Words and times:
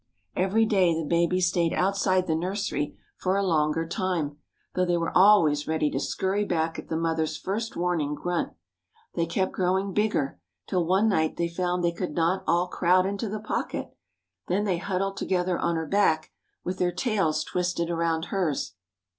Every 0.35 0.65
day 0.65 0.95
the 0.95 1.05
babies 1.05 1.47
stayed 1.47 1.73
outside 1.73 2.25
the 2.25 2.33
nursery 2.33 2.97
for 3.17 3.37
a 3.37 3.45
longer 3.45 3.87
time, 3.87 4.37
though 4.73 4.83
they 4.83 4.97
were 4.97 5.15
always 5.15 5.67
ready 5.67 5.91
to 5.91 5.99
scurry 5.99 6.43
back 6.43 6.79
at 6.79 6.87
the 6.89 6.97
mother's 6.97 7.37
first 7.37 7.75
warning 7.75 8.15
grunt. 8.15 8.53
They 9.13 9.27
kept 9.27 9.51
growing 9.51 9.93
bigger, 9.93 10.39
till 10.65 10.87
one 10.87 11.07
night 11.07 11.37
they 11.37 11.47
found 11.47 11.83
that 11.83 11.89
they 11.89 11.93
could 11.95 12.15
not 12.15 12.43
all 12.47 12.67
crowd 12.67 13.05
into 13.05 13.29
the 13.29 13.39
pocket. 13.41 13.95
Then 14.47 14.63
they 14.63 14.79
huddled 14.79 15.17
together 15.17 15.59
on 15.59 15.75
her 15.75 15.85
back, 15.85 16.31
with 16.63 16.79
their 16.79 16.91
tails 16.91 17.43
twisted 17.43 17.91
around 17.91 18.25
hers. 18.33 18.73